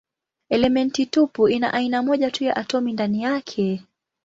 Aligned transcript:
Elementi 0.49 1.05
tupu 1.05 1.47
ina 1.49 1.73
aina 1.73 2.03
moja 2.03 2.31
tu 2.31 2.43
ya 2.43 2.55
atomi 2.55 2.93
ndani 2.93 3.21
yake. 3.23 3.81